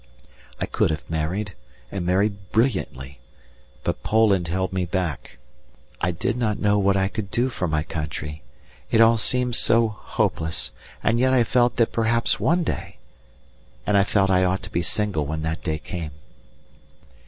[0.59, 1.53] I could have married,
[1.91, 3.19] and married brilliantly,
[3.83, 5.37] but Poland held me back.
[6.01, 8.41] I did not know what I could do for my country,
[8.89, 10.71] it all seemed so hopeless,
[11.03, 12.97] and yet I felt that perhaps one day...
[13.85, 16.09] and I felt I ought to be single when that day came.